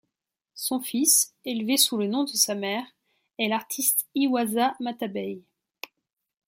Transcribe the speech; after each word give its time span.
Son 0.55 0.79
fils, 0.79 1.35
élevé 1.45 1.77
sous 1.77 1.95
le 1.95 2.07
nom 2.07 2.23
de 2.23 2.31
sa 2.33 2.55
mère 2.55 2.87
est 3.37 3.47
l'artiste 3.49 4.07
Iwasa 4.15 4.75
Matabei. 4.79 5.43